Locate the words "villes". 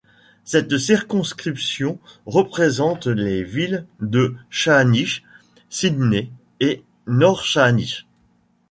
3.43-3.85